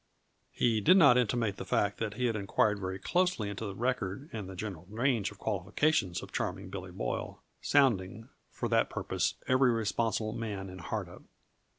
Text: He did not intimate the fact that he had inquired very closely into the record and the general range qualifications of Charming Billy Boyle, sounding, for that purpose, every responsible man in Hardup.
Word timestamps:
He 0.51 0.81
did 0.81 0.97
not 0.97 1.15
intimate 1.15 1.57
the 1.57 1.63
fact 1.63 1.99
that 1.99 2.15
he 2.15 2.25
had 2.25 2.35
inquired 2.35 2.79
very 2.79 2.97
closely 2.97 3.51
into 3.51 3.67
the 3.67 3.75
record 3.75 4.31
and 4.33 4.49
the 4.49 4.55
general 4.55 4.87
range 4.89 5.29
qualifications 5.37 6.23
of 6.23 6.31
Charming 6.31 6.71
Billy 6.71 6.89
Boyle, 6.91 7.39
sounding, 7.61 8.27
for 8.49 8.67
that 8.67 8.89
purpose, 8.89 9.35
every 9.47 9.69
responsible 9.71 10.33
man 10.33 10.71
in 10.71 10.79
Hardup. 10.79 11.21